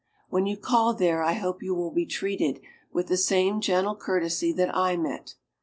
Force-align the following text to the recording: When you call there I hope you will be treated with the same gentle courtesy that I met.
When 0.29 0.47
you 0.47 0.57
call 0.57 0.95
there 0.95 1.21
I 1.21 1.33
hope 1.33 1.61
you 1.61 1.75
will 1.75 1.91
be 1.91 2.07
treated 2.07 2.59
with 2.91 3.05
the 3.05 3.17
same 3.17 3.61
gentle 3.61 3.95
courtesy 3.95 4.51
that 4.53 4.75
I 4.75 4.97
met. 4.97 5.35